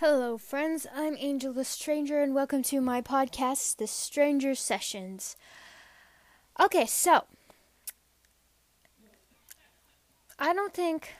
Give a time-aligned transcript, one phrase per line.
[0.00, 0.86] Hello, friends.
[0.92, 5.36] I'm Angel the Stranger, and welcome to my podcast, The Stranger Sessions.
[6.60, 7.24] Okay, so
[10.40, 11.14] I don't think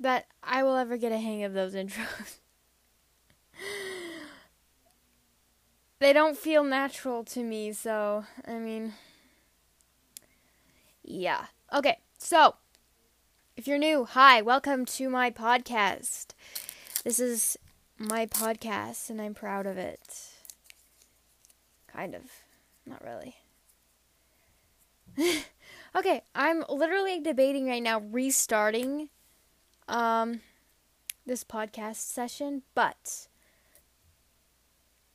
[0.00, 2.38] that I will ever get a hang of those intros.
[5.98, 8.94] they don't feel natural to me, so I mean,
[11.02, 11.46] yeah.
[11.72, 12.56] Okay, so
[13.56, 16.28] if you're new, hi, welcome to my podcast.
[17.04, 17.58] This is
[17.98, 20.30] my podcast, and I'm proud of it.
[21.86, 22.22] Kind of.
[22.86, 23.36] Not really.
[25.96, 29.08] okay, I'm literally debating right now restarting
[29.86, 30.40] um
[31.26, 33.28] this podcast session, but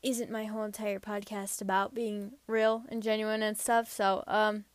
[0.02, 3.92] isn't my whole entire podcast about being real and genuine and stuff.
[3.92, 4.66] So, um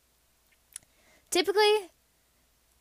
[1.31, 1.91] typically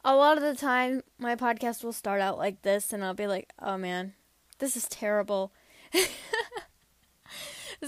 [0.05, 3.27] a lot of the time my podcast will start out like this and I'll be
[3.27, 4.13] like, "Oh man,
[4.59, 5.52] this is terrible.
[5.94, 6.08] so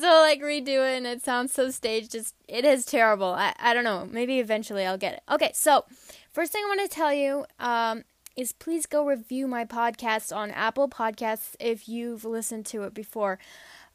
[0.02, 2.16] like redo it and it sounds so staged.
[2.16, 3.28] It's, it is terrible.
[3.28, 4.08] I, I don't know.
[4.09, 5.22] Maybe eventually I'll get it.
[5.31, 5.86] Okay, so
[6.31, 8.03] first thing I want to tell you um,
[8.36, 13.40] is please go review my podcast on Apple Podcasts if you've listened to it before.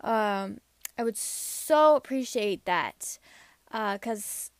[0.03, 0.59] Um,
[0.99, 3.19] I would so appreciate that
[3.71, 4.51] because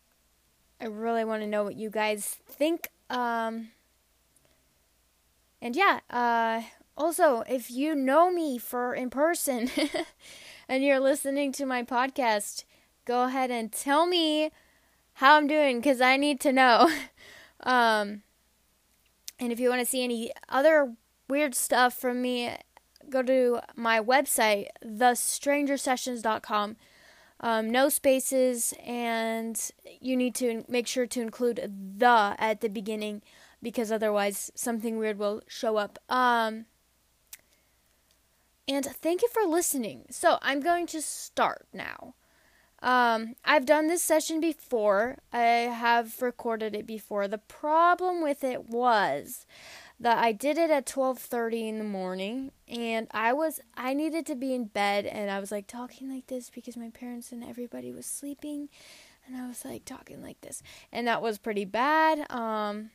[0.81, 2.89] uh, I really want to know what you guys think.
[3.09, 3.69] Um,
[5.61, 6.63] and yeah, uh,
[6.97, 9.71] also, if you know me for in person
[10.69, 12.65] and you're listening to my podcast,
[13.05, 14.51] go ahead and tell me
[15.15, 16.91] how I'm doing because I need to know.
[17.63, 18.23] um,
[19.39, 20.95] and if you want to see any other
[21.29, 22.55] weird stuff from me,
[23.09, 26.77] go to my website, thestrangersessions.com.
[27.43, 29.59] Um, no spaces, and
[29.99, 33.23] you need to make sure to include the at the beginning
[33.63, 35.99] because otherwise something weird will show up.
[36.11, 36.67] Um,
[38.69, 40.05] and thank you for listening.
[40.11, 42.15] So I'm going to start now.
[42.83, 45.19] Um, I've done this session before.
[45.33, 47.29] I have recorded it before.
[47.29, 49.45] The problem with it was
[50.01, 54.35] that I did it at 12:30 in the morning and I was I needed to
[54.35, 57.93] be in bed and I was like talking like this because my parents and everybody
[57.93, 58.69] was sleeping
[59.27, 60.63] and I was like talking like this.
[60.91, 62.91] And that was pretty bad um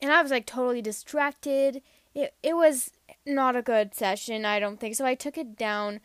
[0.00, 1.82] and I was like totally distracted.
[2.14, 2.90] It it was
[3.24, 4.94] not a good session, I don't think.
[4.96, 6.00] So I took it down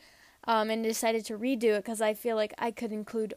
[0.47, 3.33] um, and decided to redo it because I feel like I could include,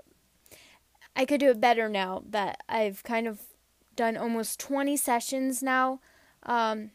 [1.16, 3.42] I could do it better now that I've kind of
[3.96, 6.00] done almost 20 sessions now,
[6.44, 6.90] um,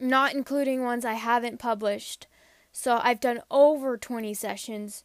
[0.00, 2.26] not including ones I haven't published.
[2.72, 5.04] So I've done over 20 sessions.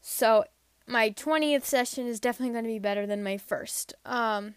[0.00, 0.44] So
[0.86, 3.94] my 20th session is definitely going to be better than my first.
[4.04, 4.54] Um,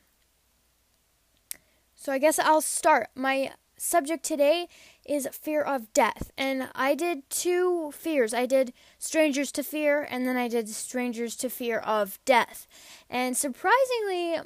[1.95, 3.09] so I guess I'll start.
[3.15, 4.67] My subject today
[5.05, 6.31] is fear of death.
[6.37, 8.33] And I did two fears.
[8.33, 12.67] I did strangers to fear, and then I did strangers to fear of death.
[13.09, 14.39] And surprisingly,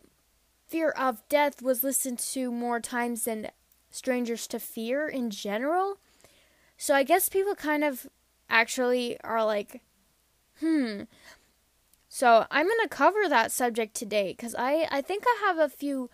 [0.67, 3.49] fear of death was listened to more times than
[3.89, 5.97] strangers to fear in general.
[6.77, 8.07] So I guess people kind of
[8.49, 9.81] actually are like,
[10.59, 11.03] hmm.
[12.09, 15.69] So I'm going to cover that subject today because I, I think I have a
[15.69, 16.09] few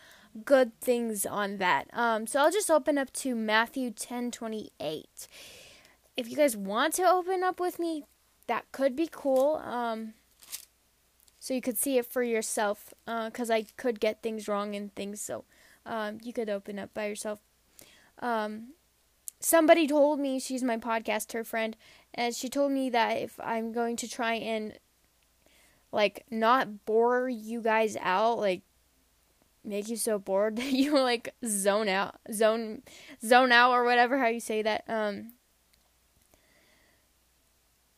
[0.45, 1.87] good things on that.
[1.93, 5.27] Um, so I'll just open up to Matthew 10 28.
[6.15, 8.03] If you guys want to open up with me,
[8.47, 9.61] that could be cool.
[9.65, 10.13] Um,
[11.43, 14.95] so you could see it for yourself, because uh, I could get things wrong and
[14.95, 15.19] things.
[15.19, 15.43] So
[15.85, 17.39] um, you could open up by yourself.
[18.19, 18.75] Um,
[19.41, 21.75] somebody told me she's my podcast, her friend,
[22.13, 24.79] and she told me that if I'm going to try and
[25.91, 28.61] like not bore you guys out, like
[29.65, 32.83] make you so bored that you like zone out, zone,
[33.21, 34.85] zone out, or whatever how you say that.
[34.87, 35.33] Um,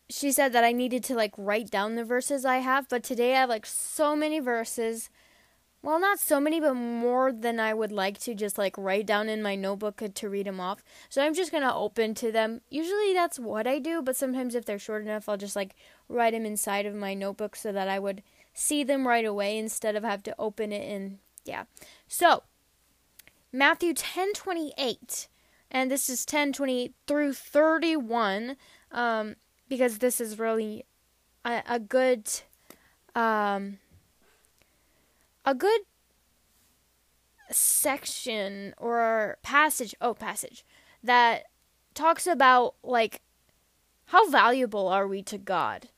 [0.10, 3.36] she said that I needed to like write down the verses I have, but today
[3.36, 5.10] I have like so many verses.
[5.81, 9.30] Well, not so many, but more than I would like to just like write down
[9.30, 10.84] in my notebook to read them off.
[11.10, 12.62] So I'm just gonna open to them.
[12.69, 15.75] Usually that's what I do, but sometimes if they're short enough, I'll just like
[16.08, 18.24] write them inside of my notebook so that I would
[18.54, 21.66] see them right away instead of have to open it and yeah.
[22.08, 22.44] So,
[23.51, 25.28] Matthew 10:28
[25.72, 28.58] and this is 10:28 through 31
[28.92, 29.36] um,
[29.67, 30.85] because this is really
[31.44, 32.29] a, a good
[33.15, 33.77] um,
[35.45, 35.81] a good
[37.51, 40.65] section or passage oh passage
[41.03, 41.44] that
[41.94, 43.21] talks about like
[44.06, 45.89] how valuable are we to God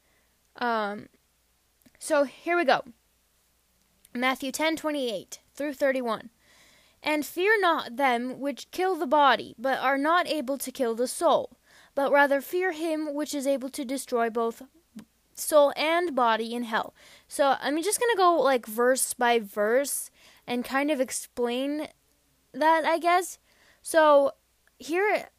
[0.57, 1.07] um
[1.99, 2.83] So here we go.
[4.13, 6.29] Matthew 10:28 through 31.
[7.03, 11.07] And fear not them which kill the body, but are not able to kill the
[11.07, 11.56] soul,
[11.97, 14.61] but rather fear him which is able to destroy both
[15.33, 16.93] soul and body in hell.
[17.27, 20.11] So I'm just going to go like verse by verse
[20.45, 21.87] and kind of explain
[22.53, 23.39] that, I guess.
[23.81, 24.33] So
[24.77, 25.29] here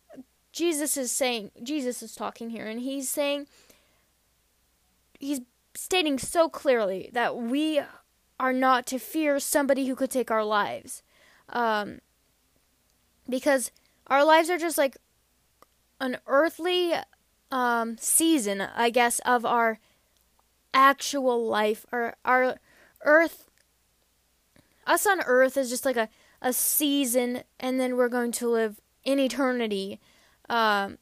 [0.51, 3.47] Jesus is saying Jesus is talking here and he's saying
[5.21, 5.43] he's
[5.77, 7.81] stating so clearly that we
[8.41, 11.05] are not to fear somebody who could take our lives.
[11.51, 12.01] Um,
[13.29, 13.71] because
[14.09, 14.97] our lives are just like
[16.01, 16.95] an earthly
[17.51, 19.79] um, season, I guess, of our
[20.73, 21.87] actual life.
[21.93, 22.57] Our, our
[23.05, 23.47] earth,
[24.87, 26.09] us on earth is just like a,
[26.41, 30.01] a season, and then we're going to live in eternity
[30.49, 30.99] um,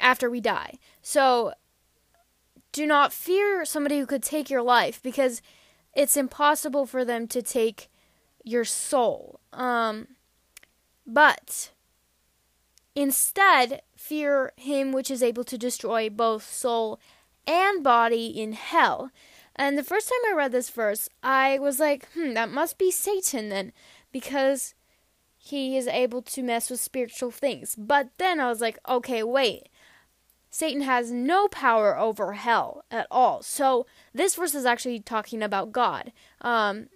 [0.00, 0.74] after we die.
[1.02, 1.52] So
[2.72, 5.40] do not fear somebody who could take your life because
[5.94, 7.88] it's impossible for them to take
[8.44, 9.40] your soul.
[9.52, 10.08] Um,
[11.06, 11.70] but
[12.96, 16.98] instead, fear him which is able to destroy both soul
[17.46, 19.10] and body in hell.
[19.54, 22.90] And the first time I read this verse, I was like, hmm, that must be
[22.90, 23.72] Satan then,
[24.10, 24.74] because
[25.36, 27.76] he is able to mess with spiritual things.
[27.78, 29.68] But then I was like, okay, wait.
[30.50, 33.42] Satan has no power over hell at all.
[33.42, 36.12] So this verse is actually talking about God.
[36.40, 36.88] Um,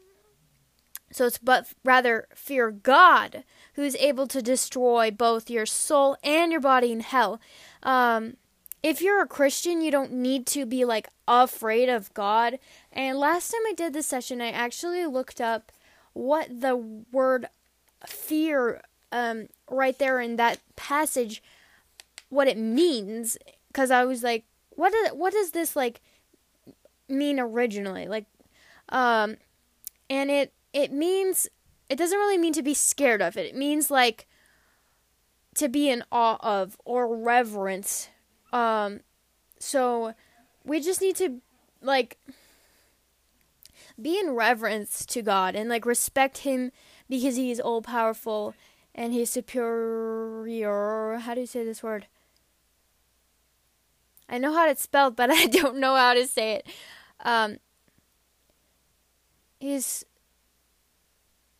[1.12, 3.44] so it's but rather fear God,
[3.80, 7.40] who is able to destroy both your soul and your body in hell.
[7.82, 8.36] Um,
[8.82, 12.58] if you're a Christian, you don't need to be like afraid of God.
[12.92, 15.72] And last time I did this session, I actually looked up
[16.12, 17.46] what the word
[18.06, 18.82] fear
[19.12, 21.42] um, right there in that passage,
[22.28, 23.38] what it means,
[23.68, 26.02] because I was like, what is, what does this like
[27.08, 28.06] mean originally?
[28.08, 28.26] Like,
[28.90, 29.38] um,
[30.10, 31.48] and it it means
[31.90, 33.46] it doesn't really mean to be scared of it.
[33.46, 34.26] It means like
[35.56, 38.08] to be in awe of or reverence.
[38.52, 39.00] Um
[39.58, 40.14] so
[40.64, 41.42] we just need to
[41.82, 42.16] like
[44.00, 46.70] be in reverence to God and like respect him
[47.08, 48.54] because he is all powerful
[48.94, 51.18] and he's superior.
[51.22, 52.06] How do you say this word?
[54.28, 56.66] I know how it's spelled, but I don't know how to say it.
[57.24, 57.58] Um,
[59.58, 60.04] he's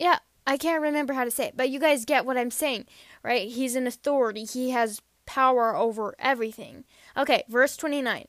[0.01, 2.87] yeah, I can't remember how to say it, but you guys get what I'm saying,
[3.23, 3.47] right?
[3.49, 4.45] He's an authority.
[4.45, 6.85] He has power over everything.
[7.17, 8.27] Okay, verse 29.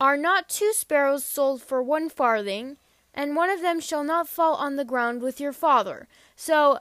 [0.00, 2.78] Are not two sparrows sold for one farthing,
[3.12, 6.06] and one of them shall not fall on the ground with your father?
[6.36, 6.78] So,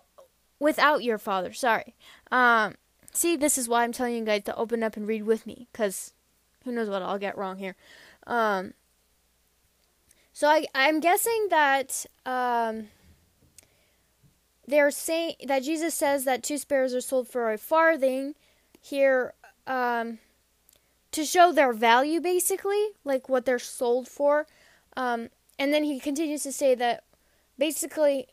[0.60, 1.96] without your father, sorry.
[2.32, 2.76] Um,
[3.12, 5.68] see, this is why I'm telling you guys to open up and read with me,
[5.72, 6.14] because
[6.64, 7.76] who knows what I'll get wrong here.
[8.28, 8.74] Um,
[10.32, 12.88] so I, I'm guessing that um,
[14.70, 18.36] they're saying that Jesus says that two sparrows are sold for a farthing
[18.80, 19.34] here
[19.68, 20.20] um,
[21.12, 24.48] to show their value, basically, like what they're sold for.
[24.96, 27.04] Um, and then he continues to say that
[27.58, 28.28] basically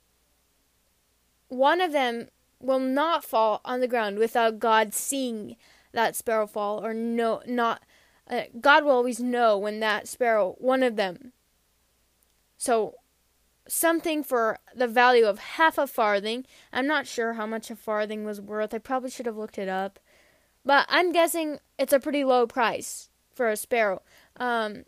[1.48, 2.28] one of them
[2.60, 5.56] will not fall on the ground without God seeing
[5.92, 7.82] that sparrow fall, or no, not.
[8.28, 11.32] Uh, God will always know when that sparrow, one of them.
[12.58, 12.96] So
[13.68, 16.46] something for the value of half a farthing.
[16.72, 18.74] I'm not sure how much a farthing was worth.
[18.74, 19.98] I probably should have looked it up.
[20.64, 24.02] But I'm guessing it's a pretty low price for a sparrow.
[24.36, 24.84] Um,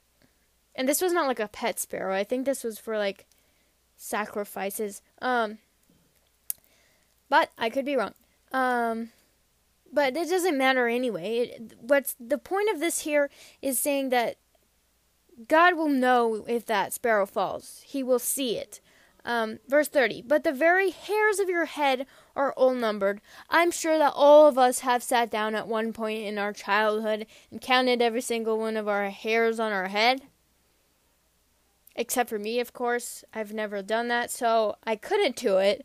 [0.74, 2.14] and this was not like a pet sparrow.
[2.14, 3.26] I think this was for like
[3.96, 5.02] sacrifices.
[5.20, 5.58] Um,
[7.28, 8.14] but I could be wrong.
[8.52, 9.10] Um,
[9.92, 11.38] but it doesn't matter anyway.
[11.38, 13.30] It, what's the point of this here
[13.62, 14.36] is saying that
[15.46, 17.82] God will know if that sparrow falls.
[17.84, 18.80] He will see it.
[19.24, 20.22] Um, verse 30.
[20.22, 23.20] But the very hairs of your head are all numbered.
[23.50, 27.26] I'm sure that all of us have sat down at one point in our childhood
[27.50, 30.22] and counted every single one of our hairs on our head.
[31.94, 33.24] Except for me, of course.
[33.34, 35.84] I've never done that, so I couldn't do it.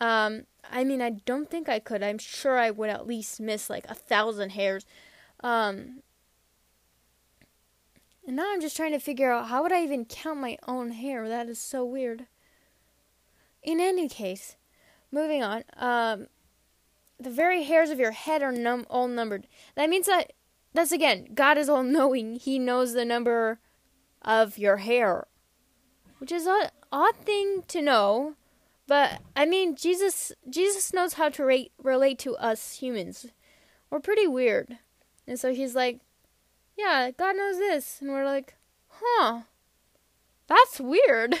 [0.00, 2.02] Um, I mean, I don't think I could.
[2.02, 4.86] I'm sure I would at least miss like a thousand hairs.
[5.42, 6.02] Um,
[8.30, 10.92] and now I'm just trying to figure out how would I even count my own
[10.92, 11.28] hair?
[11.28, 12.26] That is so weird.
[13.60, 14.54] In any case,
[15.10, 15.64] moving on.
[15.76, 16.28] Um,
[17.18, 19.48] the very hairs of your head are num- all numbered.
[19.74, 20.32] That means that
[20.72, 22.36] that's again, God is all knowing.
[22.36, 23.58] He knows the number
[24.22, 25.26] of your hair,
[26.18, 28.36] which is an odd thing to know.
[28.86, 33.26] But I mean, Jesus Jesus knows how to rate, relate to us humans.
[33.90, 34.78] We're pretty weird,
[35.26, 35.98] and so he's like,
[36.80, 37.98] yeah, God knows this.
[38.00, 38.54] And we're like,
[38.88, 39.42] huh,
[40.46, 41.34] That's weird.
[41.34, 41.38] I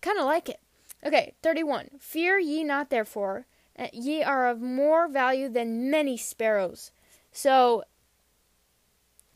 [0.00, 0.60] kind of like it.
[1.04, 1.90] Okay, 31.
[1.98, 3.46] Fear ye not, therefore,
[3.92, 6.92] ye are of more value than many sparrows.
[7.32, 7.82] So,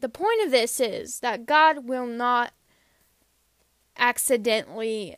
[0.01, 2.53] the point of this is that God will not
[3.97, 5.17] accidentally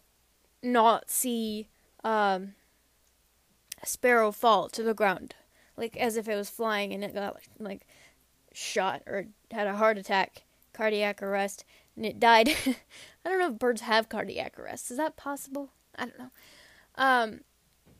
[0.62, 1.68] not see
[2.04, 2.54] um,
[3.82, 5.34] a sparrow fall to the ground,
[5.76, 7.86] like as if it was flying and it got like
[8.58, 11.64] shot or had a heart attack, cardiac arrest,
[11.96, 12.48] and it died.
[12.66, 14.90] I don't know if birds have cardiac arrest.
[14.90, 15.70] Is that possible?
[15.96, 16.30] I don't know.
[16.96, 17.40] Um,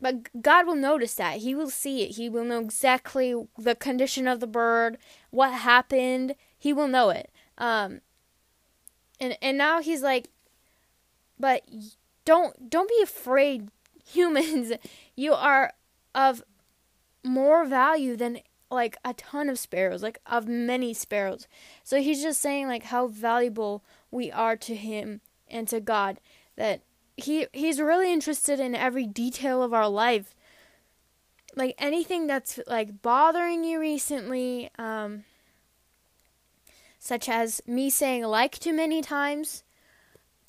[0.00, 1.38] but God will notice that.
[1.38, 2.16] He will see it.
[2.16, 4.98] He will know exactly the condition of the bird,
[5.30, 6.34] what happened.
[6.58, 7.30] He will know it.
[7.56, 8.00] Um,
[9.20, 10.28] and and now he's like,
[11.38, 11.62] but
[12.24, 13.70] don't don't be afraid,
[14.04, 14.72] humans.
[15.16, 15.72] You are
[16.14, 16.42] of
[17.24, 21.46] more value than like a ton of sparrows, like of many sparrows.
[21.82, 26.20] So he's just saying like how valuable we are to him and to God
[26.56, 26.82] that
[27.16, 30.34] he he's really interested in every detail of our life.
[31.56, 35.24] Like anything that's like bothering you recently um
[36.98, 39.64] such as me saying like too many times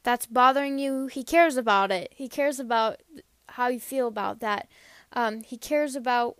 [0.03, 2.13] that's bothering you he cares about it.
[2.15, 3.01] He cares about
[3.47, 4.67] how you feel about that.
[5.13, 6.37] Um he cares about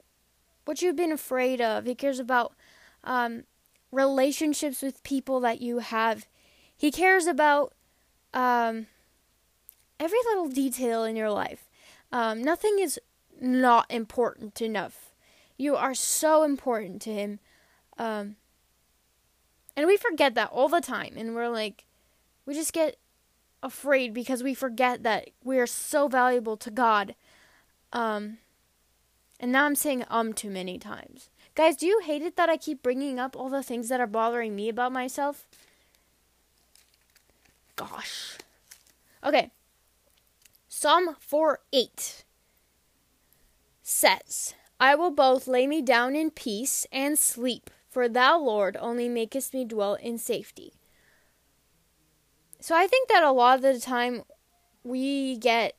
[0.69, 2.53] what you've been afraid of he cares about
[3.03, 3.43] um
[3.91, 6.27] relationships with people that you have
[6.77, 7.73] he cares about
[8.33, 8.85] um
[9.99, 11.69] every little detail in your life.
[12.11, 12.99] Um, nothing is
[13.39, 15.13] not important enough.
[15.57, 17.39] You are so important to Him.
[17.97, 18.37] Um,
[19.75, 21.13] and we forget that all the time.
[21.17, 21.85] And we're like,
[22.45, 22.95] we just get
[23.61, 27.13] afraid because we forget that we are so valuable to God.
[27.91, 28.37] Um,
[29.39, 31.29] and now I'm saying um too many times.
[31.55, 34.07] Guys, do you hate it that I keep bringing up all the things that are
[34.07, 35.45] bothering me about myself?
[37.75, 38.37] Gosh.
[39.23, 39.51] Okay.
[40.67, 42.23] Psalm 4 8
[43.81, 49.09] says, I will both lay me down in peace and sleep, for thou, Lord, only
[49.09, 50.73] makest me dwell in safety.
[52.61, 54.23] So I think that a lot of the time
[54.83, 55.75] we get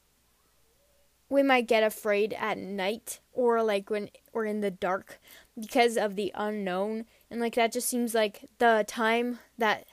[1.31, 5.19] we might get afraid at night or like when we're in the dark
[5.59, 9.87] because of the unknown and like that just seems like the time that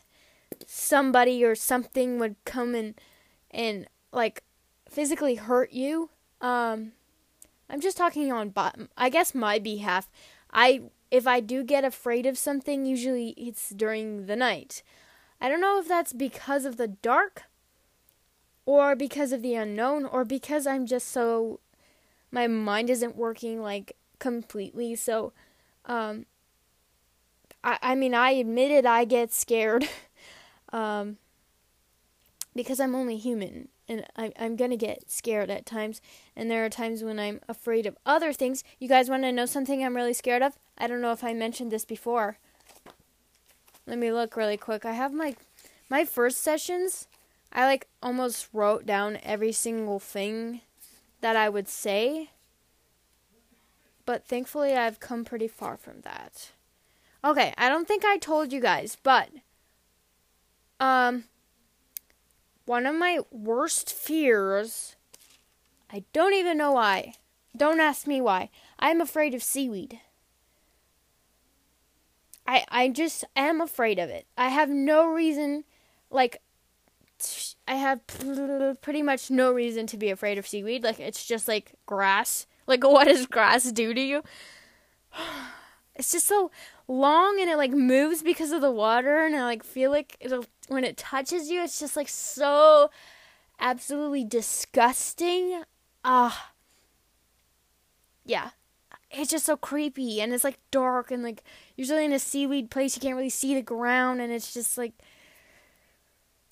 [0.65, 3.00] somebody or something would come and
[3.51, 4.44] and like
[4.89, 6.10] physically hurt you,
[6.41, 6.94] um,
[7.70, 8.53] I'm just talking on,
[8.98, 10.10] I guess, my behalf.
[10.51, 14.84] I if I do get afraid of something, usually it's during the night.
[15.39, 17.44] I don't know if that's because of the dark,
[18.67, 21.62] or because of the unknown, or because I'm just so
[22.29, 24.93] my mind isn't working like completely.
[24.95, 25.31] So,
[25.86, 26.25] um,
[27.63, 29.88] I I mean, I admit it, I get scared,
[30.74, 31.17] um,
[32.53, 36.01] because I'm only human and I, I'm to get scared at times.
[36.36, 38.63] And there are times when I'm afraid of other things.
[38.79, 40.57] You guys want to know something I'm really scared of?
[40.77, 42.38] I don't know if I mentioned this before.
[43.86, 44.83] Let me look really quick.
[44.83, 45.38] I have my
[45.89, 47.07] my first sessions.
[47.51, 50.61] I like almost wrote down every single thing
[51.21, 52.29] that I would say.
[54.05, 56.51] But thankfully I've come pretty far from that.
[57.23, 59.29] Okay, I don't think I told you guys, but
[60.79, 61.25] um
[62.65, 64.95] one of my worst fears.
[65.91, 67.13] I don't even know why.
[67.55, 68.49] Don't ask me why.
[68.77, 69.99] I'm afraid of seaweed.
[72.45, 74.25] I I just am afraid of it.
[74.37, 75.63] I have no reason
[76.09, 76.41] like
[77.67, 78.01] I have
[78.81, 80.83] pretty much no reason to be afraid of seaweed.
[80.83, 82.47] Like it's just like grass.
[82.65, 84.24] Like what does grass do to you?
[86.00, 86.51] It's just so
[86.88, 90.45] long and it like moves because of the water and I like feel like it'll
[90.67, 92.91] when it touches you it's just like so
[93.59, 95.63] absolutely disgusting.
[96.05, 96.27] Ah.
[96.27, 96.53] Uh,
[98.25, 98.50] yeah.
[99.09, 101.43] It's just so creepy and it's like dark and like
[101.75, 104.93] usually in a seaweed place you can't really see the ground and it's just like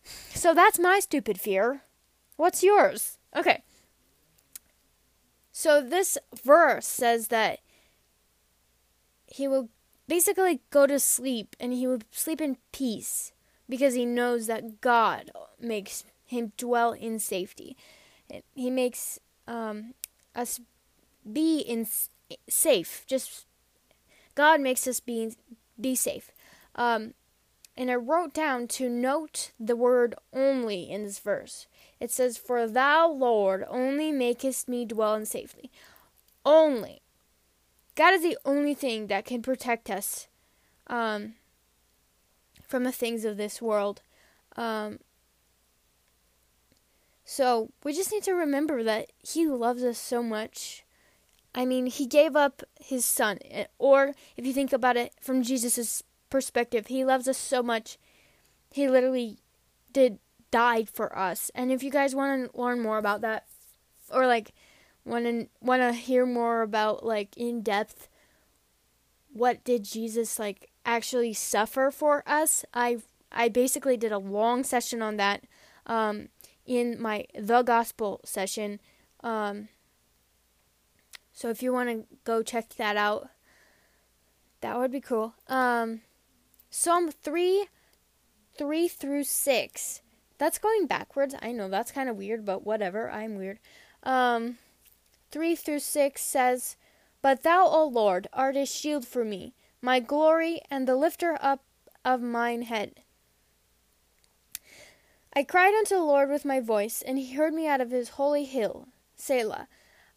[0.05, 1.81] So that's my stupid fear.
[2.37, 3.17] What's yours?
[3.35, 3.63] Okay.
[5.51, 7.59] So this verse says that
[9.25, 9.69] he will
[10.07, 13.31] basically go to sleep and he will sleep in peace
[13.67, 17.75] because he knows that God makes him dwell in safety.
[18.53, 19.93] He makes um,
[20.35, 20.59] us
[21.31, 21.87] be in
[22.49, 23.03] safe.
[23.07, 23.45] Just
[24.35, 25.31] God makes us be
[25.79, 26.31] be safe.
[26.75, 27.13] Um,
[27.77, 31.67] and I wrote down to note the word only in this verse.
[31.99, 35.71] It says, "For thou, Lord, only makest me dwell in safety."
[36.45, 37.01] Only.
[37.95, 40.27] God is the only thing that can protect us
[40.87, 41.35] um,
[42.67, 44.01] from the things of this world.
[44.55, 44.99] Um,
[47.25, 50.83] So we just need to remember that He loves us so much.
[51.55, 53.39] I mean, He gave up His Son.
[53.79, 57.97] Or if you think about it from Jesus' perspective, He loves us so much.
[58.71, 59.39] He literally
[59.91, 60.19] did
[60.51, 61.51] died for us.
[61.53, 63.45] And if you guys want to learn more about that,
[64.11, 64.53] or like
[65.03, 68.07] want to want to hear more about like in depth
[69.33, 72.99] what did Jesus like actually suffer for us, I
[73.31, 75.43] I basically did a long session on that
[75.85, 76.29] um,
[76.65, 78.79] in my the gospel session.
[79.21, 79.67] Um,
[81.33, 83.27] so if you want to go check that out,
[84.61, 85.35] that would be cool.
[85.49, 86.01] Um,
[86.77, 87.67] Psalm three,
[88.57, 90.01] three through six.
[90.37, 91.33] That's going backwards.
[91.41, 93.09] I know that's kind of weird, but whatever.
[93.09, 93.59] I'm weird.
[94.03, 94.57] Um,
[95.31, 96.75] three through six says,
[97.21, 101.63] "But thou, O Lord, art a shield for me, my glory, and the lifter up
[102.03, 103.01] of mine head."
[105.33, 108.09] I cried unto the Lord with my voice, and he heard me out of his
[108.09, 108.89] holy hill.
[109.15, 109.69] Selah.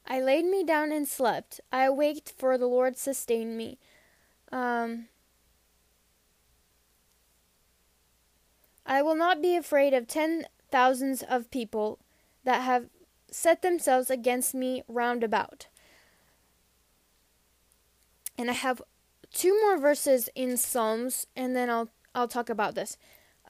[0.08, 1.60] I laid me down and slept.
[1.70, 3.78] I awaked, for the Lord sustained me.
[4.50, 5.06] Um,
[8.88, 12.00] I will not be afraid of ten thousands of people
[12.44, 12.86] that have
[13.30, 15.66] set themselves against me round about.
[18.36, 18.80] And I have
[19.32, 22.96] two more verses in Psalms, and then I'll I'll talk about this.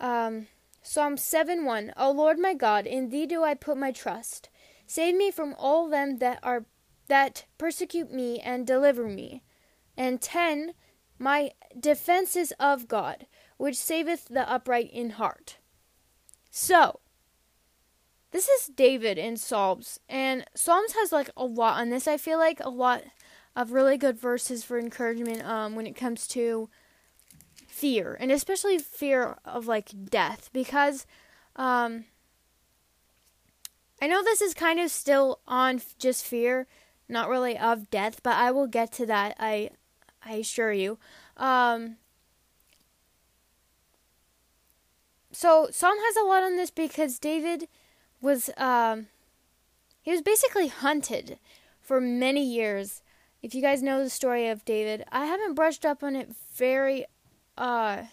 [0.00, 0.48] Um,
[0.82, 4.48] Psalm 7 1 O Lord my God, in thee do I put my trust.
[4.86, 6.64] Save me from all them that are
[7.08, 9.42] that persecute me and deliver me.
[9.96, 10.72] And 10
[11.18, 13.26] My defense is of God,
[13.58, 15.58] which saveth the upright in heart.
[16.50, 17.00] So,
[18.30, 22.08] this is David in Psalms, and Psalms has like a lot on this.
[22.08, 23.02] I feel like a lot
[23.54, 26.70] of really good verses for encouragement um, when it comes to
[27.66, 31.06] fear, and especially fear of like death, because
[31.56, 32.04] um,
[34.00, 36.66] I know this is kind of still on just fear,
[37.08, 39.36] not really of death, but I will get to that.
[39.40, 39.70] I
[40.24, 40.98] I assure you.
[41.36, 41.96] Um,
[45.32, 47.68] so Psalm has a lot on this because David
[48.20, 49.06] was um,
[50.02, 51.38] he was basically hunted
[51.80, 53.02] for many years.
[53.42, 57.04] If you guys know the story of David, I haven't brushed up on it very
[57.56, 58.04] uh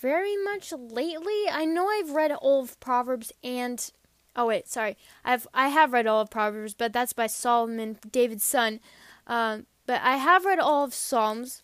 [0.00, 1.48] very much lately.
[1.50, 3.90] I know I've read all of Proverbs and
[4.36, 4.96] oh wait, sorry.
[5.24, 8.80] I've I have read all of Proverbs, but that's by Solomon, David's son.
[9.26, 11.62] Um, but I have read all of Psalms.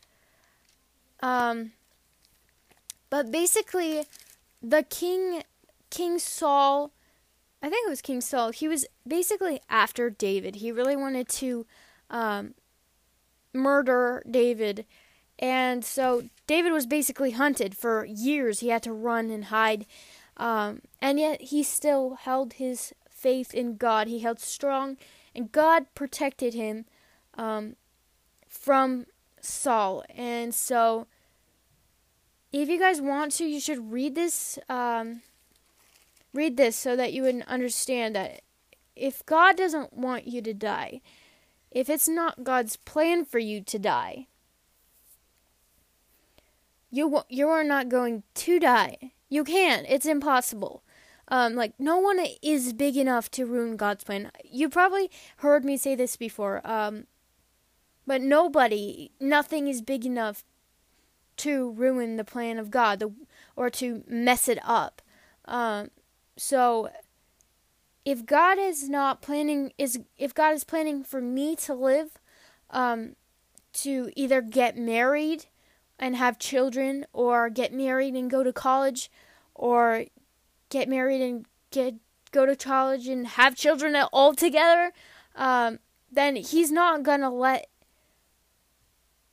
[1.23, 1.73] Um,
[3.11, 4.05] but basically,
[4.63, 5.43] the king,
[5.91, 6.93] King Saul,
[7.63, 8.51] I think it was King Saul.
[8.51, 10.57] He was basically after David.
[10.57, 11.67] He really wanted to
[12.09, 12.55] um,
[13.53, 14.87] murder David
[15.41, 18.61] and so David was basically hunted for years.
[18.61, 19.87] He had to run and hide.
[20.37, 24.07] Um, and yet he still held his faith in God.
[24.07, 24.97] He held strong,
[25.35, 26.85] and God protected him
[27.35, 27.77] um,
[28.49, 29.07] from
[29.41, 30.05] Saul.
[30.15, 31.07] And so,
[32.53, 34.59] if you guys want to, you should read this.
[34.69, 35.23] Um,
[36.33, 38.43] read this so that you would understand that
[38.95, 41.01] if God doesn't want you to die,
[41.71, 44.27] if it's not God's plan for you to die,
[46.91, 49.13] you you are not going to die.
[49.29, 49.87] You can't.
[49.89, 50.83] It's impossible.
[51.29, 54.33] Um, like no one is big enough to ruin God's plan.
[54.45, 56.61] You probably heard me say this before.
[56.65, 57.07] Um,
[58.05, 60.43] but nobody, nothing is big enough
[61.41, 63.13] to ruin the plan of God, the,
[63.57, 65.03] or to mess it up.
[65.45, 65.91] Um,
[66.37, 66.91] so
[68.05, 72.19] if God is not planning is if God is planning for me to live,
[72.71, 73.17] um,
[73.73, 75.47] to either get married
[75.99, 79.11] and have children or get married and go to college
[79.55, 80.07] or
[80.71, 81.95] get married and get
[82.33, 84.93] go to college and have children all together
[85.37, 85.79] um,
[86.11, 87.69] then he's not gonna let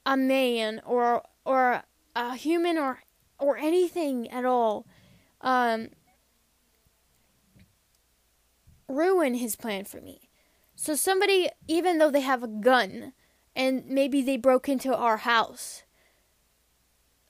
[0.05, 1.83] a man or or
[2.17, 3.03] a human or
[3.39, 4.85] or anything at all
[5.41, 5.89] um,
[8.87, 10.29] ruin his plan for me
[10.75, 13.13] so somebody even though they have a gun
[13.55, 15.83] and maybe they broke into our house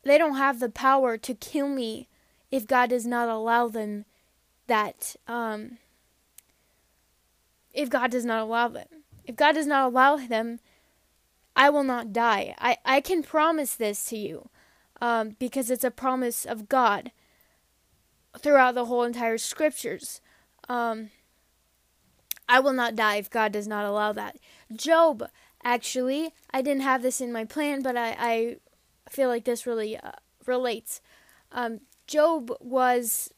[0.03, 2.07] they don't have the power to kill me
[2.49, 4.05] if God does not allow them
[4.67, 5.77] that um
[7.77, 8.87] if God does not allow them.
[9.23, 10.59] If God does not allow them,
[11.55, 12.55] I will not die.
[12.57, 14.49] I, I can promise this to you
[15.01, 17.11] um, because it's a promise of God
[18.37, 20.21] throughout the whole entire scriptures.
[20.69, 21.09] Um,
[22.49, 24.37] I will not die if God does not allow that.
[24.73, 25.29] Job,
[25.63, 28.55] actually, I didn't have this in my plan, but I, I
[29.09, 30.11] feel like this really uh,
[30.45, 31.01] relates.
[31.51, 33.33] Um, Job was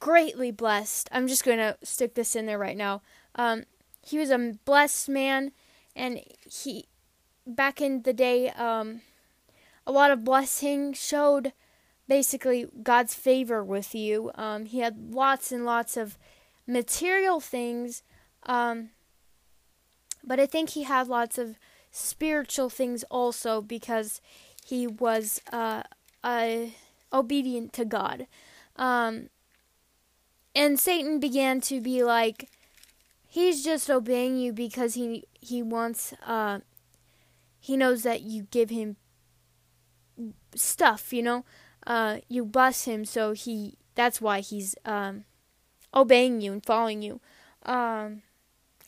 [0.00, 1.08] greatly blessed.
[1.12, 3.02] I'm just going to stick this in there right now.
[3.34, 3.64] Um,
[4.02, 5.52] he was a blessed man,
[5.96, 6.86] and he,
[7.46, 9.00] back in the day, um,
[9.86, 11.52] a lot of blessing showed
[12.08, 14.30] basically God's favor with you.
[14.34, 16.18] Um, he had lots and lots of
[16.66, 18.02] material things,
[18.44, 18.90] um,
[20.22, 21.56] but I think he had lots of
[21.90, 24.20] spiritual things also because
[24.64, 25.82] he was uh,
[26.22, 26.66] uh,
[27.12, 28.26] obedient to God.
[28.76, 29.28] Um,
[30.54, 32.48] and Satan began to be like,
[33.26, 36.60] he's just obeying you because he he wants uh,
[37.60, 38.96] he knows that you give him
[40.54, 41.44] stuff, you know
[41.86, 45.24] uh, you bless him, so he that's why he's um,
[45.94, 47.20] obeying you and following you.
[47.64, 48.22] Um,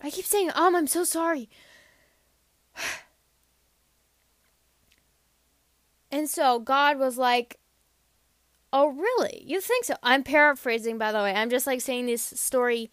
[0.03, 1.49] I keep saying, um, I'm so sorry.
[6.11, 7.59] and so God was like,
[8.73, 9.45] Oh, really?
[9.47, 9.95] You think so?
[10.03, 11.33] I'm paraphrasing, by the way.
[11.33, 12.91] I'm just like saying this story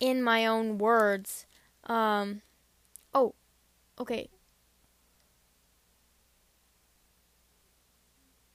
[0.00, 1.46] in my own words.
[1.84, 2.42] Um,
[3.14, 3.34] oh,
[4.00, 4.28] okay.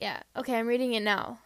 [0.00, 1.38] Yeah, okay, I'm reading it now.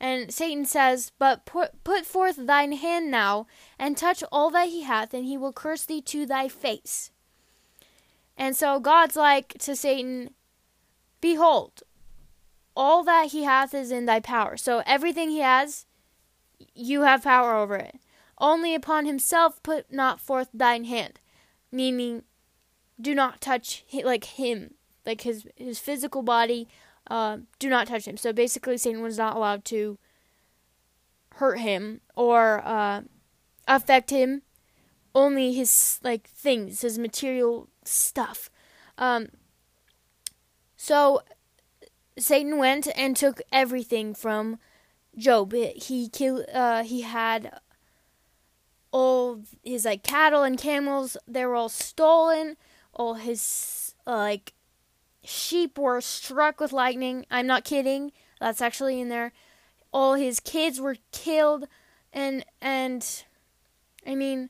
[0.00, 3.46] And Satan says, But put, forth thine hand now,
[3.78, 7.10] and touch all that he hath, and he will curse thee to thy face.
[8.36, 10.30] And so God's like to Satan,
[11.20, 11.82] Behold,
[12.76, 14.56] all that he hath is in thy power.
[14.56, 15.86] So everything he has,
[16.74, 17.96] you have power over it.
[18.40, 21.18] Only upon himself put not forth thine hand,
[21.72, 22.22] meaning
[23.00, 24.74] do not touch like him
[25.08, 26.68] like his his physical body.
[27.10, 28.18] Uh, do not touch him.
[28.18, 29.98] So basically, Satan was not allowed to
[31.36, 33.02] hurt him or uh,
[33.66, 34.42] affect him.
[35.14, 38.50] Only his like things, his material stuff.
[38.98, 39.28] Um,
[40.76, 41.22] so
[42.18, 44.58] Satan went and took everything from
[45.16, 45.54] Job.
[45.54, 46.44] He killed.
[46.52, 47.58] Uh, he had
[48.92, 51.16] all his like cattle and camels.
[51.26, 52.56] They were all stolen.
[52.92, 54.52] All his uh, like
[55.28, 57.26] sheep were struck with lightning.
[57.30, 58.12] I'm not kidding.
[58.40, 59.32] That's actually in there.
[59.92, 61.66] All his kids were killed
[62.12, 63.24] and and
[64.06, 64.48] I mean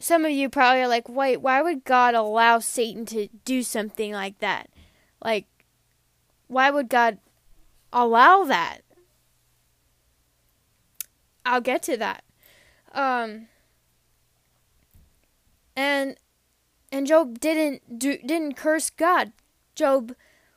[0.00, 4.12] some of you probably are like, "Wait, why would God allow Satan to do something
[4.12, 4.70] like that?"
[5.22, 5.46] Like
[6.46, 7.18] why would God
[7.92, 8.82] allow that?
[11.44, 12.24] I'll get to that.
[12.92, 13.48] Um
[15.74, 16.16] and
[16.92, 19.32] and Job didn't do didn't curse God.
[19.78, 20.14] Job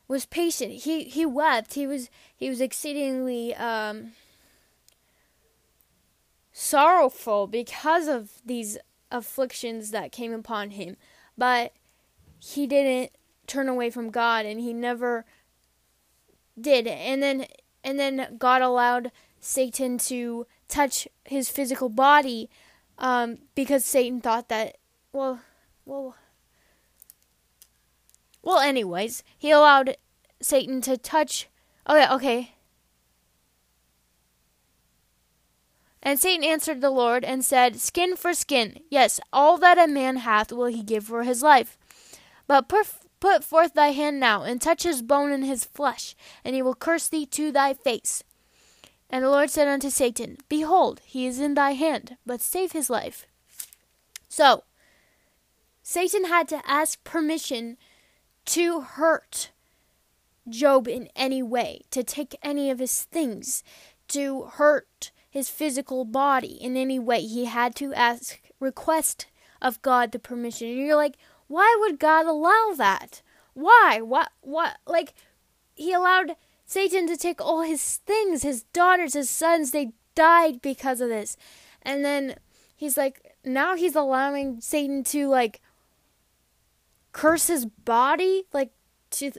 [0.08, 0.72] was patient.
[0.72, 1.76] He he wept.
[1.76, 4.14] He was he was exceedingly um,
[6.52, 8.78] sorrowful because of these
[9.12, 10.98] afflictions that came upon him.
[11.38, 11.72] But
[12.40, 13.12] he didn't
[13.46, 15.24] turn away from God and he never
[16.60, 16.88] did.
[16.88, 17.46] And then
[17.84, 22.50] and then God allowed Satan to touch his physical body
[22.98, 24.78] um, because Satan thought that
[25.14, 25.42] well
[25.86, 26.16] well
[28.44, 29.98] well, anyways, he allowed
[30.42, 31.48] Satan to touch.
[31.86, 32.56] Oh, yeah, okay.
[36.04, 38.80] And Satan answered the Lord and said, Skin for skin.
[38.90, 41.78] Yes, all that a man hath will he give for his life.
[42.48, 42.88] But put,
[43.20, 46.74] put forth thy hand now, and touch his bone and his flesh, and he will
[46.74, 48.24] curse thee to thy face.
[49.12, 52.90] And the Lord said unto Satan, Behold, he is in thy hand, but save his
[52.90, 53.28] life.
[54.28, 54.64] So,
[55.84, 57.78] Satan had to ask permission
[58.46, 59.52] to hurt
[60.50, 63.64] Job in any way, to take any of his things,
[64.10, 67.22] to hurt his physical body in any way.
[67.22, 69.28] He had to ask, request
[69.62, 70.68] of God the permission.
[70.68, 73.22] And you're like, why would God allow that?
[73.54, 74.00] Why?
[74.02, 74.30] What?
[74.42, 74.78] What?
[74.86, 75.14] Like,
[75.76, 81.02] he allowed Satan to take all his things, his daughters, his sons, they died because
[81.02, 81.38] of this.
[81.82, 82.36] And then
[82.76, 85.62] he's like, now he's allowing Satan to, like,
[87.12, 88.72] curse his body like
[89.12, 89.32] to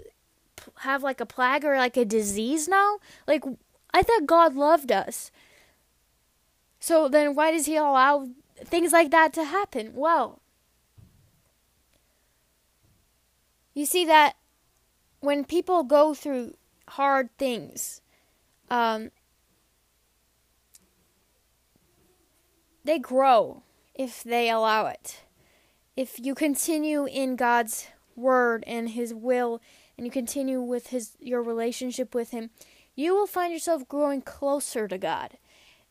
[0.80, 2.98] have like a plague or like a disease now?
[3.26, 3.44] Like
[3.92, 5.30] I thought God loved us.
[6.80, 9.92] So then why does he allow things like that to happen?
[9.94, 10.40] Well,
[13.74, 14.36] you see that
[15.20, 16.54] when people go through
[16.88, 18.00] hard things,
[18.70, 19.10] um,
[22.84, 23.62] they grow
[23.94, 25.22] if they allow it
[25.96, 29.60] if you continue in God's word and his will
[29.96, 32.50] and you continue with his your relationship with him,
[32.94, 35.38] you will find yourself growing closer to God.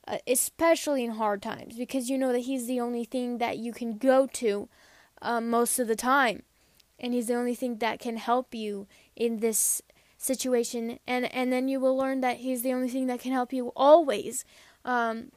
[0.08, 3.72] Uh, especially in hard times because you know that he's the only thing that you
[3.72, 4.68] can go to
[5.22, 6.42] um, most of the time
[7.00, 9.80] and he's the only thing that can help you in this
[10.18, 13.54] situation and and then you will learn that he's the only thing that can help
[13.54, 14.44] you always
[14.86, 15.32] um,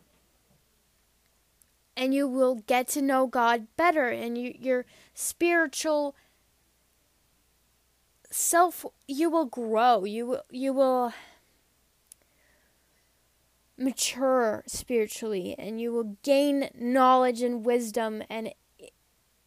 [1.97, 6.15] and you will get to know God better and you, your spiritual
[8.31, 10.05] self you will grow.
[10.05, 11.13] You you will
[13.77, 18.53] mature spiritually and you will gain knowledge and wisdom and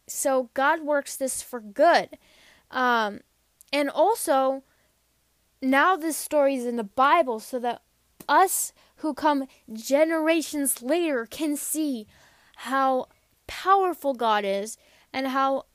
[0.06, 2.18] so God works this for good.
[2.70, 3.20] Um,
[3.72, 4.62] and also
[5.60, 7.82] now this story is in the Bible so that
[8.28, 12.06] us who come generations later can see
[12.62, 13.06] how
[13.46, 14.76] powerful God is
[15.12, 15.66] and how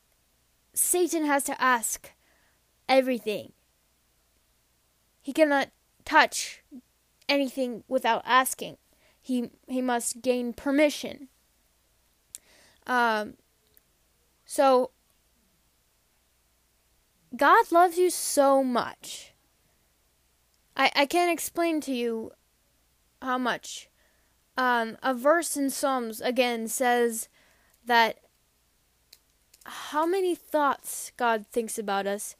[0.74, 2.12] Satan has to ask
[2.88, 3.52] everything.
[5.22, 5.70] He cannot
[6.04, 6.62] touch
[7.26, 8.76] anything without asking.
[9.18, 11.28] He he must gain permission.
[12.86, 13.34] Um
[14.44, 14.90] so
[17.34, 19.32] God loves you so much.
[20.76, 22.32] I I can't explain to you
[23.22, 23.88] how much.
[24.56, 27.28] Um, a verse in Psalms again says
[27.84, 28.18] that
[29.64, 32.36] how many thoughts God thinks about us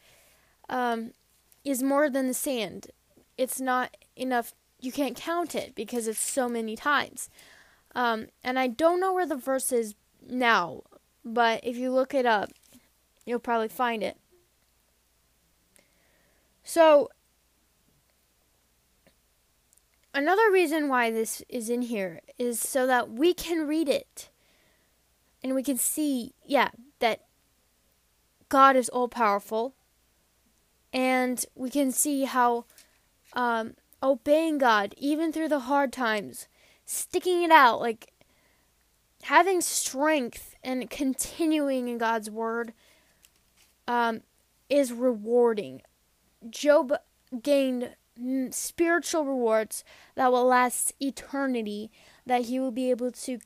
[0.69, 1.13] um,
[1.65, 2.89] is more than the sand.
[3.37, 4.55] It's not enough.
[4.81, 7.31] You can't count it because it's so many times.
[7.95, 9.95] Um, and I don't know where the verse is
[10.29, 10.83] now,
[11.25, 12.51] but if you look it up,
[13.25, 14.17] you'll probably find it.
[16.63, 17.11] So
[20.15, 24.31] another reason why this is in here is so that we can read it
[25.43, 27.27] and we can see, yeah, that
[28.49, 29.75] God is all powerful.
[30.93, 32.65] And we can see how
[33.35, 36.49] um, obeying God, even through the hard times,
[36.87, 38.13] sticking it out, like
[39.25, 42.73] having strength and continuing in God's word,
[43.87, 44.23] um,
[44.71, 45.83] is rewarding.
[46.49, 46.95] Job
[47.43, 47.97] gained
[48.51, 51.91] spiritual rewards that will last eternity,
[52.27, 53.39] that he will be able to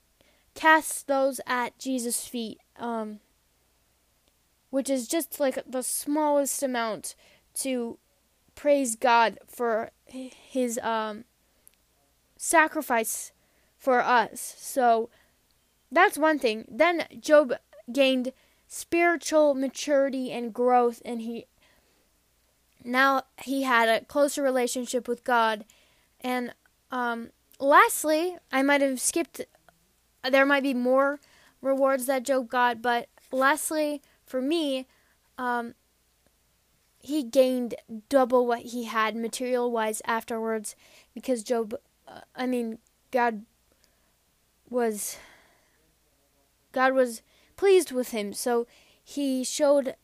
[0.55, 3.21] cast those at Jesus' feet, um,
[4.71, 7.15] which is just like the smallest amount
[7.55, 7.99] to
[8.55, 11.25] praise God for his um,
[12.37, 13.33] sacrifice
[13.79, 14.55] for us.
[14.59, 15.11] So
[15.91, 16.65] that's one thing.
[16.69, 17.55] Then Job
[17.91, 18.33] gained
[18.67, 21.47] spiritual maturity and growth, and he
[22.85, 25.65] now he had a closer relationship with God.
[26.21, 26.55] And
[26.91, 29.43] um, lastly, I might have skipped,
[30.29, 31.21] there might be more
[31.61, 34.87] rewards that Job got, but lastly, for me,
[35.37, 35.75] um,
[37.01, 37.75] he gained
[38.09, 40.77] double what he had material wise afterwards
[41.15, 41.75] because Job,
[42.07, 42.79] uh, I mean,
[43.11, 43.45] God
[44.69, 45.17] was.
[46.71, 47.23] God was
[47.57, 48.67] pleased with him, so
[49.03, 49.97] he showed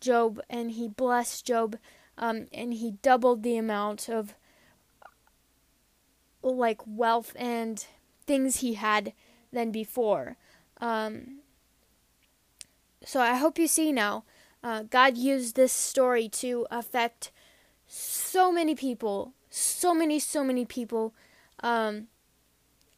[0.00, 1.76] Job and he blessed Job
[2.18, 4.34] um, and he doubled the amount of
[6.42, 7.86] like wealth and
[8.26, 9.12] things he had
[9.52, 10.36] than before.
[10.80, 11.38] Um,
[13.04, 14.24] so I hope you see now.
[14.62, 17.30] Uh, God used this story to affect
[17.86, 21.14] so many people, so many, so many people.
[21.60, 22.08] Um,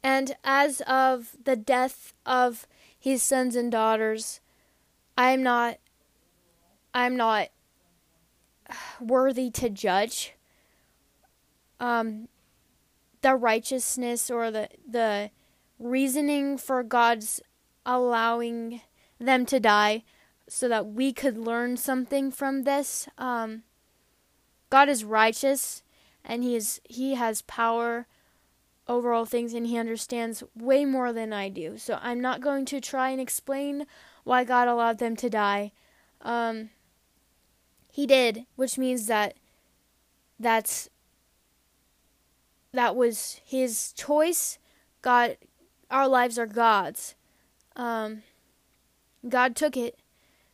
[0.03, 2.67] and as of the death of
[2.99, 4.41] his sons and daughters,
[5.17, 5.79] I'm not,
[6.95, 7.49] I'm not
[9.01, 10.35] worthy to judge
[11.79, 12.29] um,
[13.23, 15.31] the righteousness or the the
[15.79, 17.41] reasoning for God's
[17.87, 18.83] allowing
[19.19, 20.05] them to die
[20.49, 23.09] so that we could learn something from this.
[23.17, 23.63] Um,
[24.69, 25.83] God is righteous
[26.25, 28.07] and he is he has power
[28.87, 31.79] over all things and he understands way more than I do.
[31.79, 33.87] So I'm not going to try and explain
[34.25, 35.73] why God allowed them to die.
[36.23, 36.71] Um,
[38.01, 39.35] he did, which means that
[40.39, 40.89] that's
[42.73, 44.59] that was his choice.
[45.03, 45.37] God,
[45.91, 47.15] our lives are God's.
[47.77, 48.23] Um,
[49.29, 49.99] God took it,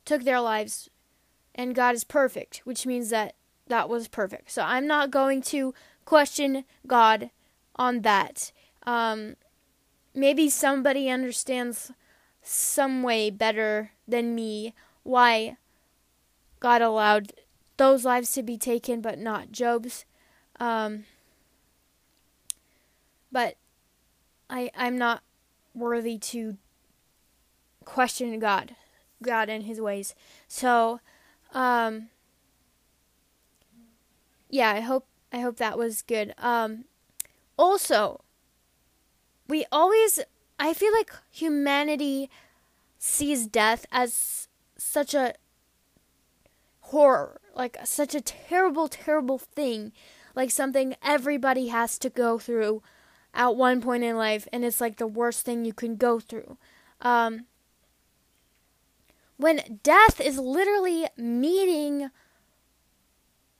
[0.05, 0.91] took their lives,
[1.55, 3.37] and God is perfect, which means that
[3.69, 4.51] that was perfect.
[4.51, 5.73] So I'm not going to
[6.05, 7.31] question God
[7.77, 8.51] on that.
[8.85, 9.37] Um,
[10.15, 11.93] maybe somebody understands
[12.43, 15.59] some way better than me why
[16.61, 17.33] God allowed
[17.77, 20.05] those lives to be taken, but not Job's.
[20.59, 21.05] Um,
[23.31, 23.57] but
[24.49, 25.23] I I'm not
[25.75, 26.57] worthy to
[27.85, 28.75] question God,
[29.23, 30.15] God and His ways.
[30.49, 31.01] So,
[31.53, 32.09] um,
[34.49, 36.35] yeah, I hope I hope that was good.
[36.39, 36.85] Um,
[37.59, 38.23] also,
[39.49, 40.21] we always
[40.59, 42.31] I feel like humanity
[42.99, 45.35] sees death as such a
[46.91, 49.93] horror, like such a terrible, terrible thing,
[50.35, 52.83] like something everybody has to go through
[53.35, 56.57] at one point in life, and it's like the worst thing you can go through.
[57.01, 57.47] Um,
[59.37, 62.11] when death is literally meeting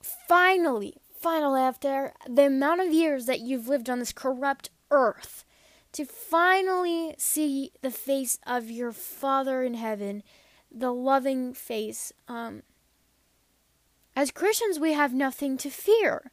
[0.01, 5.45] finally, finally, after the amount of years that you've lived on this corrupt earth,
[5.93, 10.23] to finally see the face of your Father in heaven,
[10.71, 12.13] the loving face.
[12.29, 12.63] Um,
[14.17, 16.33] as Christians, we have nothing to fear.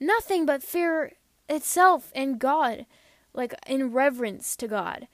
[0.00, 1.12] Nothing but fear
[1.48, 2.86] itself and God,
[3.32, 5.06] like in reverence to God.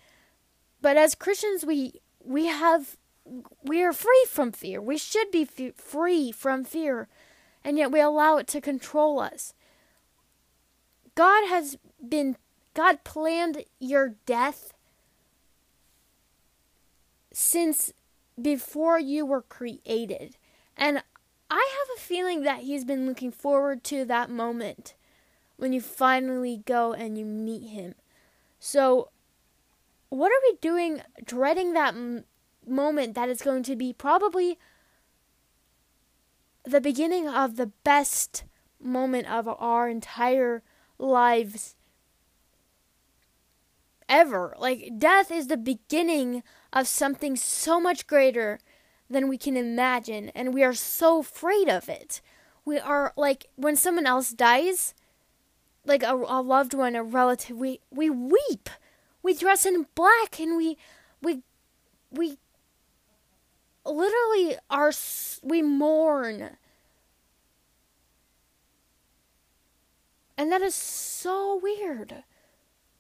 [0.81, 2.97] But as Christians, we we have
[3.63, 4.81] we are free from fear.
[4.81, 7.07] We should be free from fear,
[7.63, 9.53] and yet we allow it to control us.
[11.15, 11.77] God has
[12.09, 12.37] been
[12.73, 14.73] God planned your death
[17.31, 17.93] since
[18.41, 20.37] before you were created.
[20.77, 21.03] And
[21.51, 24.95] I have a feeling that he's been looking forward to that moment
[25.57, 27.95] when you finally go and you meet him.
[28.59, 29.11] So,
[30.09, 32.25] what are we doing dreading that m-
[32.67, 34.59] moment that is going to be probably
[36.65, 38.45] the beginning of the best
[38.81, 40.63] moment of our entire
[40.99, 41.75] lives
[44.09, 44.55] ever.
[44.59, 48.59] Like, death is the beginning of something so much greater
[49.11, 52.21] than we can imagine, and we are so afraid of it.
[52.65, 54.95] We are like, when someone else dies,
[55.85, 58.71] like a, a loved one, a relative, we, we weep.
[59.23, 60.79] We dress in black and we,
[61.21, 61.43] we,
[62.11, 62.39] we
[63.85, 64.93] literally are,
[65.43, 66.57] we mourn.
[70.39, 72.25] And that is so weird.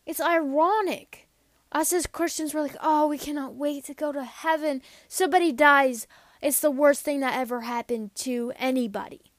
[0.04, 1.28] It's ironic.
[1.72, 4.82] Us as Christians, we're like, oh, we cannot wait to go to heaven.
[5.08, 6.06] Somebody dies.
[6.42, 9.32] It's the worst thing that ever happened to anybody.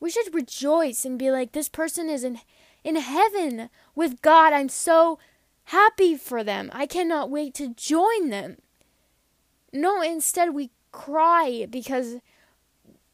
[0.00, 2.40] We should rejoice and be like, this person is in,
[2.82, 4.52] in heaven with God.
[4.52, 5.18] I'm so
[5.64, 6.70] happy for them.
[6.72, 8.56] I cannot wait to join them.
[9.72, 12.16] No, instead we cry because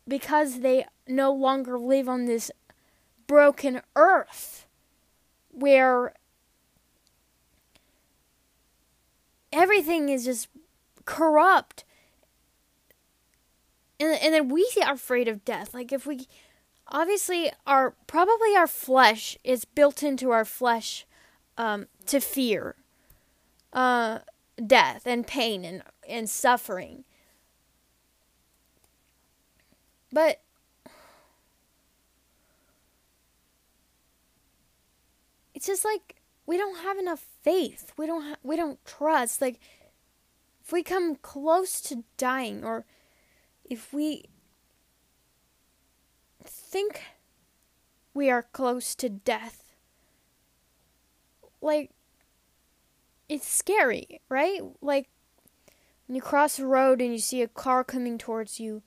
[0.07, 2.51] because they no longer live on this
[3.27, 4.67] broken earth
[5.51, 6.13] where
[9.55, 10.49] everything is just
[11.05, 11.85] corrupt.
[13.99, 15.73] And, and then we are afraid of death.
[15.73, 16.27] Like if we
[16.89, 21.07] obviously our probably our flesh is built into our flesh
[21.57, 22.75] um, to fear
[23.73, 24.19] uh,
[24.65, 27.05] death and pain and, and suffering.
[30.13, 30.41] But
[35.55, 37.93] it's just like we don't have enough faith.
[37.97, 39.41] We don't ha- we don't trust.
[39.41, 39.61] Like
[40.65, 42.85] if we come close to dying or
[43.65, 44.25] if we
[46.45, 47.03] think
[48.13, 49.65] we are close to death
[51.65, 51.91] like
[53.29, 54.61] it's scary, right?
[54.83, 55.09] Like
[56.07, 58.83] when you cross the road and you see a car coming towards you,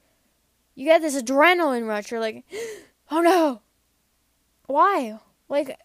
[0.76, 2.12] you get this adrenaline rush.
[2.12, 2.46] You're like,
[3.12, 3.62] "Oh no.
[4.68, 5.80] Why?" Like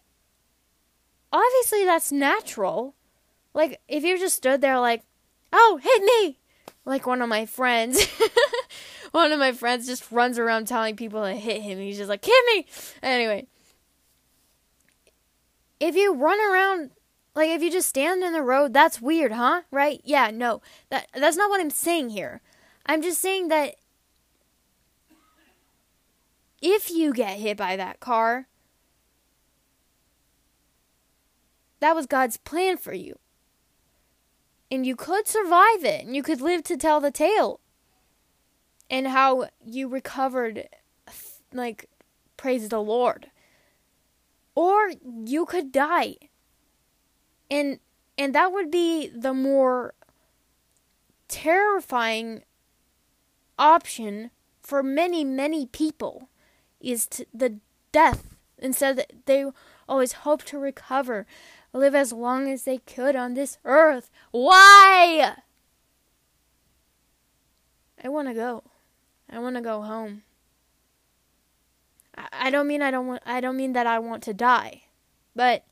[1.33, 2.95] obviously that's natural.
[3.53, 5.03] Like if you just stood there like,
[5.51, 6.39] "Oh, hit me."
[6.85, 8.05] Like one of my friends.
[9.11, 11.79] one of my friends just runs around telling people to hit him.
[11.79, 12.65] He's just like, "Hit me."
[13.01, 13.47] Anyway,
[15.79, 16.91] if you run around
[17.35, 19.63] like if you just stand in the road, that's weird, huh?
[19.71, 20.01] Right?
[20.03, 20.61] Yeah, no.
[20.89, 22.41] That that's not what I'm saying here.
[22.85, 23.75] I'm just saying that
[26.61, 28.47] if you get hit by that car,
[31.83, 33.19] that was God's plan for you.
[34.71, 37.59] And you could survive it, and you could live to tell the tale.
[38.89, 40.69] And how you recovered,
[41.51, 41.89] like,
[42.37, 43.31] praise the Lord.
[44.55, 44.93] Or
[45.25, 46.15] you could die.
[47.51, 47.79] And
[48.17, 49.93] and that would be the more
[51.27, 52.43] terrifying
[53.59, 54.31] option
[54.61, 56.29] for many many people
[56.79, 57.59] is the
[57.91, 59.45] death instead they
[59.87, 61.25] always hope to recover
[61.73, 64.09] live as long as they could on this earth.
[64.31, 65.35] Why?
[68.03, 68.63] I want to go.
[69.29, 70.23] I want to go home.
[72.31, 74.83] I, don't mean I don't want I don't mean that I want to die.
[75.35, 75.63] But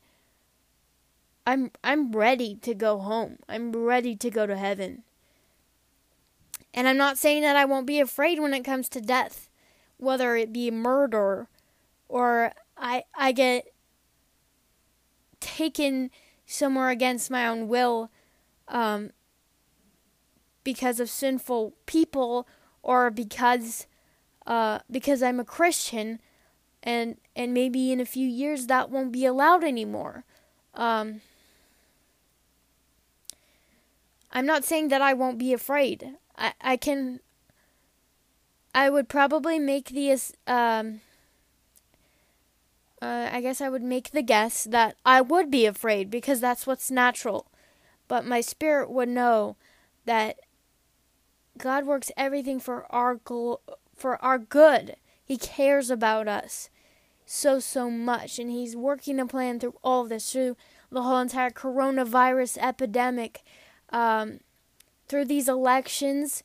[1.46, 3.38] I'm I'm ready to go home.
[3.48, 5.04] I'm ready to go to heaven.
[6.74, 9.48] And I'm not saying that I won't be afraid when it comes to death,
[9.98, 11.48] whether it be murder
[12.08, 13.72] or I I get
[15.42, 16.10] taken
[16.46, 18.10] somewhere against my own will
[18.68, 19.10] um,
[20.64, 22.46] because of sinful people
[22.82, 23.86] or because
[24.46, 26.20] uh, because I'm a Christian,
[26.82, 30.24] and and maybe in a few years that won't be allowed anymore.
[30.74, 31.20] Um,
[34.32, 36.16] I'm not saying that I won't be afraid.
[36.36, 37.20] I I can.
[38.74, 41.02] I would probably make the um.
[43.02, 46.68] Uh, I guess I would make the guess that I would be afraid because that's
[46.68, 47.48] what's natural.
[48.06, 49.56] But my spirit would know
[50.04, 50.38] that
[51.58, 53.58] God works everything for our gl-
[53.96, 54.94] for our good.
[55.24, 56.70] He cares about us
[57.24, 60.56] so so much and he's working a plan through all this through
[60.90, 63.42] the whole entire coronavirus epidemic
[63.90, 64.40] um,
[65.08, 66.42] through these elections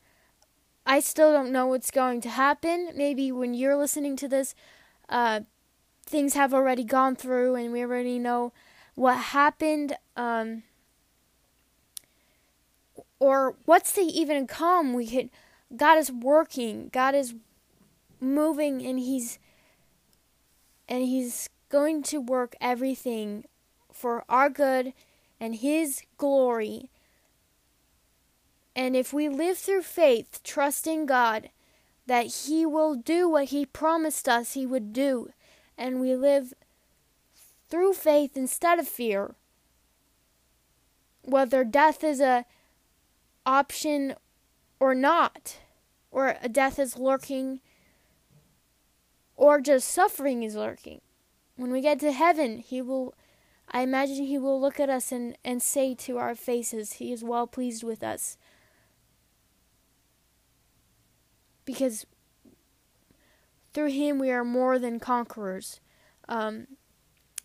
[0.86, 4.56] i still don't know what's going to happen maybe when you're listening to this
[5.10, 5.42] uh,
[6.08, 8.54] things have already gone through and we already know
[8.96, 10.64] what happened um,
[13.20, 14.94] or what's to even come.
[14.94, 15.30] We could
[15.76, 17.36] god is working god is
[18.22, 19.38] moving and he's
[20.88, 23.44] and he's going to work everything
[23.92, 24.94] for our good
[25.40, 26.90] and his glory.
[28.74, 31.50] And if we live through faith trusting god
[32.06, 35.30] that he will do what he promised us he would do
[35.78, 36.54] and we live
[37.70, 39.36] through faith instead of fear
[41.28, 42.46] whether death is a
[43.46, 44.16] option
[44.80, 45.58] or not,
[46.10, 47.60] or a death is lurking,
[49.36, 51.02] or just suffering is lurking.
[51.58, 53.14] When we get to heaven, He will,
[53.70, 57.24] I imagine He will look at us and, and say to our faces, He is
[57.24, 58.38] well pleased with us.
[61.66, 62.06] Because
[63.78, 65.82] through Him we are more than conquerors.
[66.28, 66.66] Um,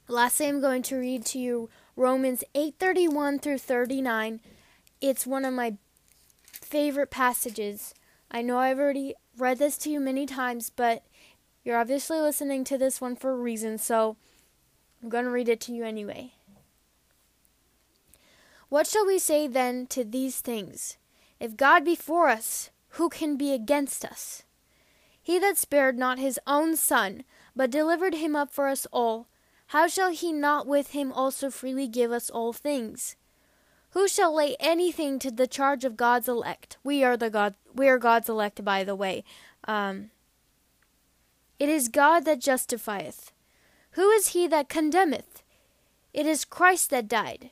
[0.08, 4.40] lastly, I'm going to read to you Romans 8:31 through 39.
[5.02, 5.76] It's one of my
[6.50, 7.92] favorite passages.
[8.30, 11.02] I know I've already read this to you many times, but
[11.64, 14.16] you're obviously listening to this one for a reason, so
[15.02, 16.32] I'm going to read it to you anyway.
[18.70, 20.96] What shall we say then to these things?
[21.38, 24.44] If God be for us, who can be against us?
[25.22, 29.28] He that spared not his own son, but delivered him up for us all,
[29.68, 33.16] how shall he not with him also freely give us all things?
[33.90, 36.76] Who shall lay anything to the charge of God's elect?
[36.82, 37.54] We are the God.
[37.74, 39.24] We are God's elect, by the way.
[39.64, 40.10] Um,
[41.58, 43.32] it is God that justifieth.
[43.92, 45.42] Who is he that condemneth?
[46.12, 47.50] It is Christ that died.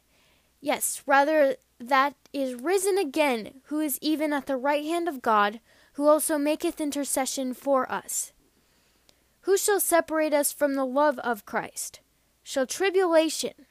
[0.60, 5.60] Yes, rather that is risen again, who is even at the right hand of God,
[6.01, 8.32] who also maketh intercession for us.
[9.42, 12.01] Who shall separate us from the love of Christ?
[12.42, 13.66] Shall tribulation,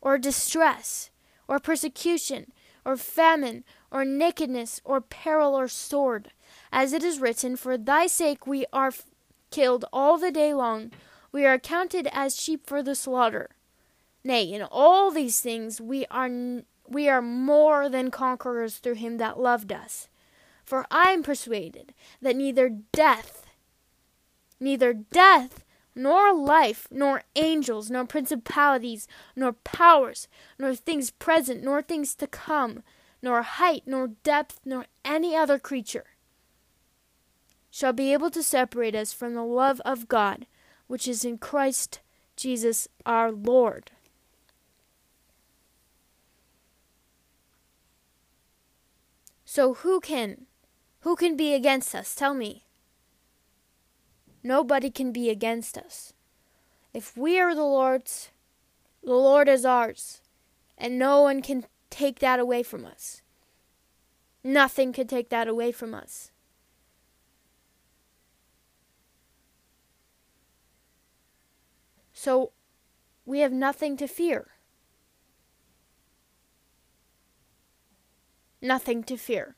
[0.00, 1.10] or distress,
[1.46, 2.50] or persecution,
[2.84, 6.32] or famine, or nakedness, or peril, or sword.
[6.72, 9.06] As it is written, For thy sake we are f-
[9.52, 10.90] killed all the day long,
[11.30, 13.50] we are counted as sheep for the slaughter.
[14.24, 19.18] Nay, in all these things we are n- we are more than conquerors through him
[19.18, 20.08] that loved us.
[20.70, 23.44] For I am persuaded that neither death,
[24.60, 25.64] neither death,
[25.96, 30.28] nor life, nor angels, nor principalities, nor powers,
[30.60, 32.84] nor things present, nor things to come,
[33.20, 36.04] nor height, nor depth, nor any other creature
[37.72, 40.46] shall be able to separate us from the love of God,
[40.86, 41.98] which is in Christ
[42.36, 43.90] Jesus our Lord.
[49.44, 50.46] So who can
[51.00, 52.14] who can be against us?
[52.14, 52.64] Tell me.
[54.42, 56.12] Nobody can be against us.
[56.92, 58.30] If we are the Lord's,
[59.02, 60.20] the Lord is ours,
[60.76, 63.22] and no one can take that away from us.
[64.42, 66.30] Nothing can take that away from us.
[72.12, 72.52] So
[73.24, 74.48] we have nothing to fear.
[78.60, 79.56] Nothing to fear.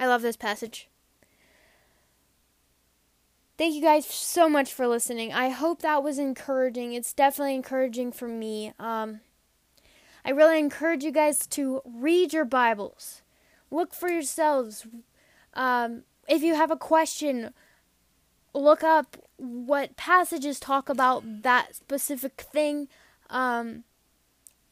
[0.00, 0.88] I love this passage.
[3.58, 5.34] Thank you guys so much for listening.
[5.34, 6.94] I hope that was encouraging.
[6.94, 8.72] It's definitely encouraging for me.
[8.78, 9.20] Um,
[10.24, 13.20] I really encourage you guys to read your Bibles.
[13.70, 14.86] Look for yourselves.
[15.52, 17.52] Um, if you have a question,
[18.54, 22.88] look up what passages talk about that specific thing.
[23.28, 23.84] Um,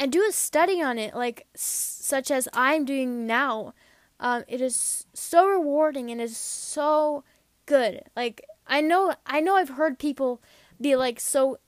[0.00, 3.74] and do a study on it, like s- such as I'm doing now.
[4.20, 7.24] Um, it is so rewarding and is so
[7.66, 8.02] good.
[8.16, 10.42] Like I know, I know, I've heard people
[10.80, 11.58] be like so,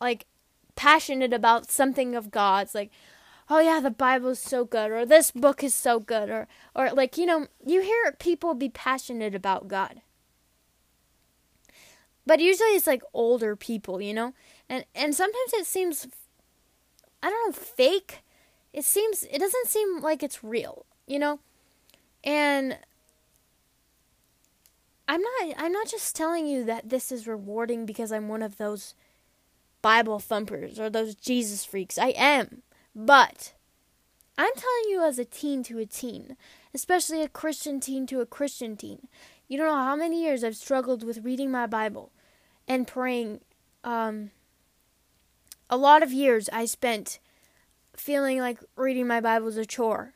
[0.00, 0.26] like
[0.76, 2.74] passionate about something of God's.
[2.74, 2.90] Like,
[3.48, 6.90] oh yeah, the Bible is so good, or this book is so good, or or
[6.90, 10.02] like you know, you hear people be passionate about God.
[12.26, 14.34] But usually it's like older people, you know,
[14.68, 16.06] and and sometimes it seems,
[17.22, 18.22] I don't know, fake.
[18.72, 21.40] It seems it doesn't seem like it's real, you know,
[22.24, 22.78] and
[25.08, 28.58] I'm not I'm not just telling you that this is rewarding because I'm one of
[28.58, 28.94] those
[29.82, 31.98] Bible thumpers or those Jesus freaks.
[31.98, 32.62] I am.
[32.94, 33.54] But
[34.36, 36.36] I'm telling you as a teen to a teen,
[36.74, 39.08] especially a Christian teen to a Christian teen.
[39.48, 42.12] You don't know how many years I've struggled with reading my Bible
[42.68, 43.40] and praying.
[43.82, 44.30] Um,
[45.68, 47.18] a lot of years I spent
[47.96, 50.14] feeling like reading my Bible was a chore.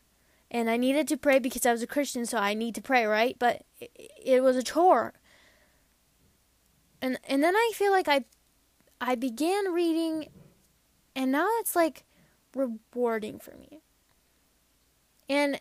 [0.55, 3.07] And I needed to pray because I was a Christian, so I need to pray,
[3.07, 3.37] right?
[3.37, 5.15] But it, it was a chore.
[7.03, 8.25] And and then I feel like I
[9.01, 10.29] I began reading
[11.17, 12.05] and now it's like
[12.55, 13.81] rewarding for me.
[15.29, 15.59] And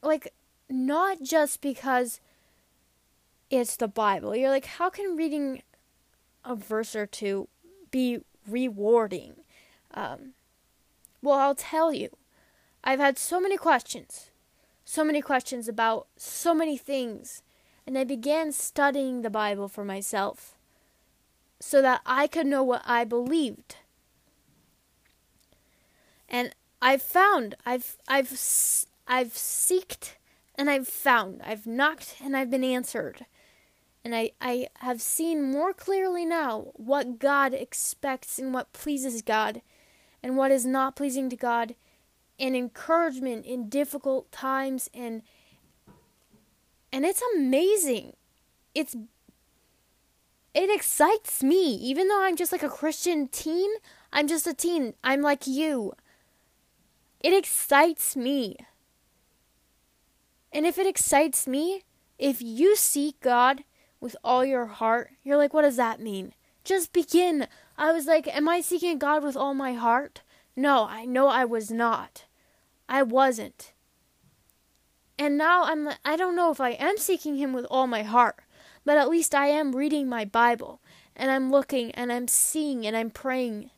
[0.00, 0.32] like
[0.70, 2.20] not just because
[3.50, 4.36] it's the Bible.
[4.36, 5.60] You're like, how can reading
[6.44, 7.48] a verse or two
[7.90, 9.42] be rewarding?
[9.92, 10.34] Um,
[11.20, 12.10] well, I'll tell you.
[12.86, 14.30] I've had so many questions,
[14.84, 17.42] so many questions about so many things,
[17.86, 20.58] and I began studying the Bible for myself
[21.60, 23.76] so that I could know what I believed.
[26.28, 28.30] And I've found, I've, I've,
[29.08, 30.16] I've seeked
[30.54, 33.24] and I've found, I've knocked and I've been answered.
[34.04, 39.62] And I, I have seen more clearly now what God expects and what pleases God
[40.22, 41.74] and what is not pleasing to God
[42.38, 45.22] and encouragement in difficult times and
[46.92, 48.14] and it's amazing.
[48.74, 48.94] It's
[50.54, 53.70] it excites me even though I'm just like a Christian teen.
[54.12, 54.94] I'm just a teen.
[55.02, 55.94] I'm like you.
[57.20, 58.56] It excites me.
[60.52, 61.82] And if it excites me,
[62.18, 63.64] if you seek God
[64.00, 66.34] with all your heart, you're like, what does that mean?
[66.62, 67.48] Just begin.
[67.76, 70.22] I was like, am I seeking God with all my heart?
[70.56, 72.24] No, I know I was not.
[72.88, 73.72] I wasn't.
[75.18, 78.40] And now I'm I don't know if I am seeking him with all my heart,
[78.84, 80.80] but at least I am reading my Bible
[81.16, 83.70] and I'm looking and I'm seeing and I'm praying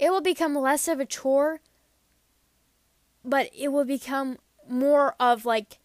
[0.00, 1.60] it will become less of a chore,
[3.22, 5.78] but it will become more of like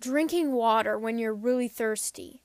[0.00, 2.44] drinking water when you're really thirsty.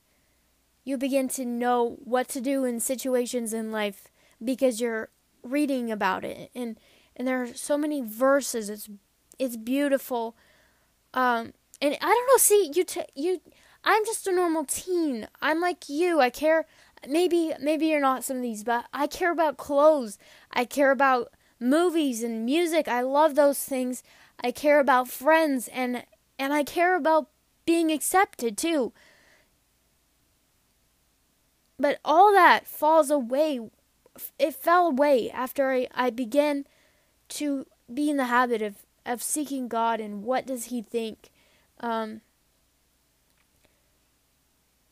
[0.84, 4.08] You begin to know what to do in situations in life
[4.44, 5.10] because you're
[5.44, 6.80] reading about it and
[7.16, 8.90] and there are so many verses it's
[9.40, 10.36] it's beautiful
[11.14, 13.42] um and I don't know see you t- you
[13.88, 15.28] I'm just a normal teen.
[15.42, 16.20] I'm like you.
[16.20, 16.66] I care
[17.08, 20.18] maybe maybe you're not some of these, but I care about clothes.
[20.52, 22.90] I care about movies and music.
[22.90, 24.04] I love those things.
[24.44, 26.06] I care about friends and
[26.38, 27.30] and I care about
[27.66, 28.92] being accepted too.
[31.80, 33.62] But all that falls away.
[34.40, 36.66] It fell away after I, I began
[37.30, 41.30] to be in the habit of, of seeking God and what does He think.
[41.80, 42.22] Um,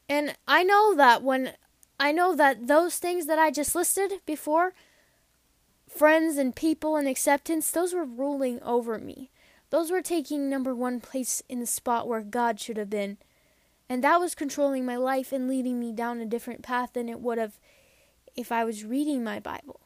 [0.08, 1.54] and I know that when
[2.00, 4.74] I know that those things that I just listed before
[5.88, 9.32] friends and people and acceptance those were ruling over me.
[9.70, 13.18] Those were taking number one place in the spot where God should have been.
[13.90, 17.20] And that was controlling my life and leading me down a different path than it
[17.20, 17.60] would have
[18.36, 19.80] if I was reading my Bible.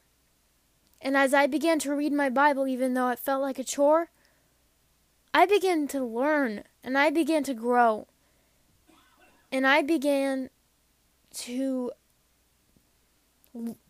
[1.02, 4.10] And as I began to read my Bible, even though it felt like a chore,
[5.34, 8.08] I began to learn and I began to grow.
[9.52, 10.50] And I began
[11.36, 11.92] to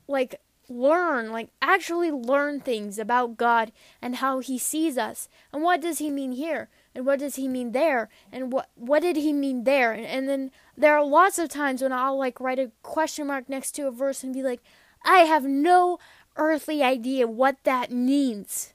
[0.07, 0.39] like
[0.69, 5.27] learn, like actually learn things about God and how he sees us.
[5.51, 6.69] And what does he mean here?
[6.93, 8.09] And what does he mean there?
[8.31, 9.91] And what what did he mean there?
[9.91, 13.49] And, and then there are lots of times when I'll like write a question mark
[13.49, 14.61] next to a verse and be like,
[15.03, 15.99] I have no
[16.37, 18.73] earthly idea what that means.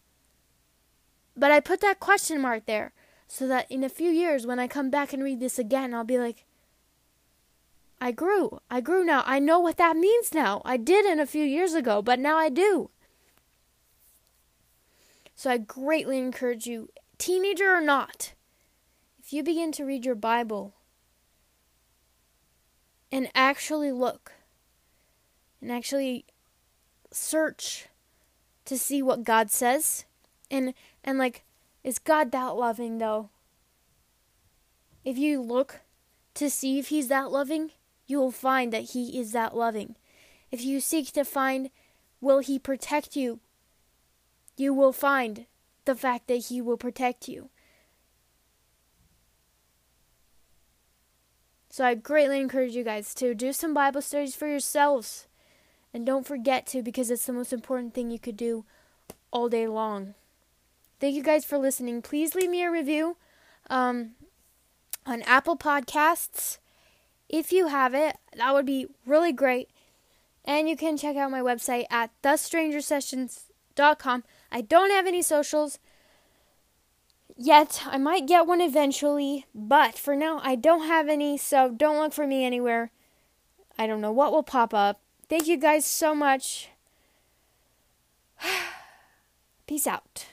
[1.34, 2.92] But I put that question mark there
[3.26, 6.04] so that in a few years when I come back and read this again, I'll
[6.04, 6.44] be like,
[8.02, 8.60] I grew.
[8.70, 9.22] I grew now.
[9.24, 10.60] I know what that means now.
[10.62, 12.90] I didn't a few years ago, but now I do.
[15.34, 18.34] So I greatly encourage you, teenager or not,
[19.18, 20.74] if you begin to read your Bible
[23.14, 24.32] and actually look
[25.62, 26.24] and actually
[27.12, 27.86] search
[28.64, 30.04] to see what God says
[30.50, 31.44] and and like
[31.84, 33.30] is God that loving though?
[35.04, 35.82] If you look
[36.34, 37.70] to see if he's that loving,
[38.04, 39.94] you will find that He is that loving.
[40.50, 41.70] If you seek to find
[42.20, 43.38] will He protect you.
[44.56, 45.46] You will find
[45.84, 47.50] the fact that He will protect you.
[51.74, 55.26] So I greatly encourage you guys to do some Bible studies for yourselves.
[55.92, 58.64] And don't forget to because it's the most important thing you could do
[59.32, 60.14] all day long.
[61.00, 62.00] Thank you guys for listening.
[62.00, 63.16] Please leave me a review
[63.68, 64.12] um,
[65.04, 66.58] on Apple Podcasts.
[67.28, 69.68] If you have it, that would be really great.
[70.44, 74.22] And you can check out my website at thestrangersessions.com.
[74.52, 75.80] I don't have any socials
[77.36, 77.82] yet.
[77.86, 82.12] I might get one eventually, but for now, I don't have any, so don't look
[82.12, 82.90] for me anywhere.
[83.78, 85.00] I don't know what will pop up.
[85.28, 86.68] Thank you guys so much.
[89.66, 90.26] Peace out.